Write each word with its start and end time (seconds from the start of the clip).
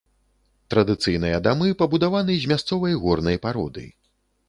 Традыцыйныя 0.73 1.43
дамы 1.49 1.69
пабудаваны 1.83 2.41
з 2.41 2.51
мясцовай 2.55 3.01
горнай 3.07 3.37
пароды. 3.49 3.89